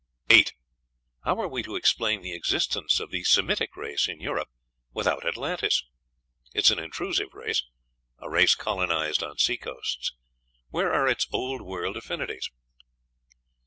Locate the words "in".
4.09-4.19